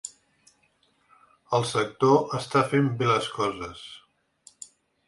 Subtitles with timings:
[1.57, 3.87] El sector ‘està fent bé les coses’